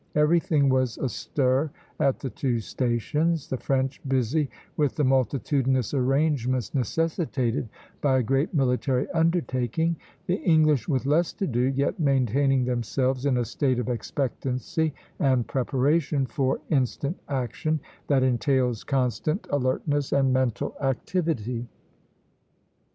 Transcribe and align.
Everything 0.15 0.67
was 0.67 0.97
astir 0.97 1.69
at 1.99 2.17
the 2.21 2.31
two 2.31 2.59
stations, 2.59 3.47
the 3.47 3.57
French 3.57 4.01
busy 4.09 4.49
with 4.75 4.95
the 4.95 5.03
multitudinous 5.03 5.93
arrangements 5.93 6.73
necessitated 6.73 7.69
by 8.01 8.17
a 8.17 8.23
great 8.23 8.51
military 8.51 9.07
undertaking, 9.11 9.95
the 10.25 10.37
English 10.37 10.87
with 10.87 11.05
less 11.05 11.31
to 11.33 11.45
do, 11.45 11.71
yet 11.77 11.99
maintaining 11.99 12.65
themselves 12.65 13.27
in 13.27 13.37
a 13.37 13.45
state 13.45 13.77
of 13.77 13.89
expectancy 13.89 14.91
and 15.19 15.45
preparation 15.45 16.25
for 16.25 16.59
instant 16.71 17.15
action, 17.29 17.79
that 18.07 18.23
entails 18.23 18.83
constant 18.83 19.45
alertness 19.51 20.11
and 20.11 20.33
mental 20.33 20.73
activity. 20.81 21.67